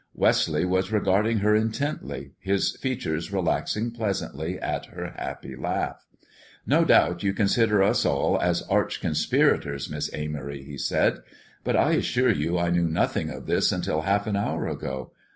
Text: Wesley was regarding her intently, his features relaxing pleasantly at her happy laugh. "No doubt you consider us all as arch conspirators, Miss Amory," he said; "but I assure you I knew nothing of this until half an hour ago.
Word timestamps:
Wesley 0.15 0.65
was 0.65 0.91
regarding 0.91 1.37
her 1.41 1.53
intently, 1.53 2.31
his 2.39 2.75
features 2.77 3.31
relaxing 3.31 3.91
pleasantly 3.91 4.59
at 4.59 4.87
her 4.87 5.13
happy 5.15 5.55
laugh. 5.55 6.07
"No 6.65 6.83
doubt 6.83 7.21
you 7.21 7.33
consider 7.35 7.83
us 7.83 8.03
all 8.03 8.39
as 8.41 8.63
arch 8.63 8.99
conspirators, 8.99 9.91
Miss 9.91 10.11
Amory," 10.11 10.63
he 10.63 10.75
said; 10.79 11.19
"but 11.63 11.75
I 11.75 11.91
assure 11.91 12.31
you 12.31 12.57
I 12.57 12.71
knew 12.71 12.87
nothing 12.87 13.29
of 13.29 13.45
this 13.45 13.71
until 13.71 14.01
half 14.01 14.25
an 14.25 14.35
hour 14.35 14.67
ago. 14.67 15.11